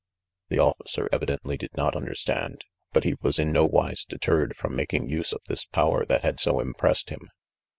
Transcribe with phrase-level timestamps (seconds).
[0.49, 5.31] The officer evidently did not understand; but he was in nowise deterred from making use
[5.31, 7.29] of this power that had so impressed him.